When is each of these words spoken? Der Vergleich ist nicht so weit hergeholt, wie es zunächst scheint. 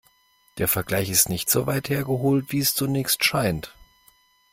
Der 0.57 0.67
Vergleich 0.67 1.11
ist 1.11 1.29
nicht 1.29 1.47
so 1.47 1.67
weit 1.67 1.87
hergeholt, 1.89 2.51
wie 2.51 2.57
es 2.57 2.73
zunächst 2.73 3.23
scheint. 3.23 3.75